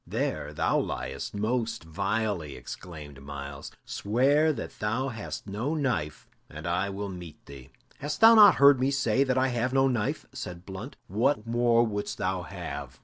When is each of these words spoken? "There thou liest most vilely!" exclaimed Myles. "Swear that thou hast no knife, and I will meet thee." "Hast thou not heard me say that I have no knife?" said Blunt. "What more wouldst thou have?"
"There 0.07 0.51
thou 0.51 0.79
liest 0.79 1.35
most 1.35 1.83
vilely!" 1.83 2.55
exclaimed 2.55 3.21
Myles. 3.21 3.69
"Swear 3.85 4.51
that 4.51 4.79
thou 4.79 5.09
hast 5.09 5.45
no 5.45 5.75
knife, 5.75 6.27
and 6.49 6.65
I 6.65 6.89
will 6.89 7.07
meet 7.09 7.45
thee." 7.45 7.69
"Hast 7.99 8.19
thou 8.19 8.33
not 8.33 8.55
heard 8.55 8.79
me 8.79 8.89
say 8.89 9.23
that 9.23 9.37
I 9.37 9.49
have 9.49 9.73
no 9.73 9.87
knife?" 9.87 10.25
said 10.33 10.65
Blunt. 10.65 10.95
"What 11.05 11.45
more 11.45 11.85
wouldst 11.85 12.17
thou 12.17 12.41
have?" 12.41 12.99